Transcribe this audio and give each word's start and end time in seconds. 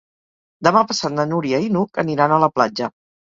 Demà 0.67 0.81
passat 0.91 1.13
na 1.17 1.25
Núria 1.33 1.59
i 1.67 1.69
n'Hug 1.75 2.01
aniran 2.05 2.35
a 2.35 2.41
la 2.47 2.51
platja. 2.57 2.91